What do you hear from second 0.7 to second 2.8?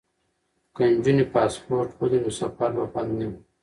که نجونې پاسپورټ ولري نو سفر